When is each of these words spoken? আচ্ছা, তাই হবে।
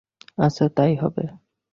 আচ্ছা, 0.37 0.65
তাই 0.75 0.93
হবে। 0.95 1.23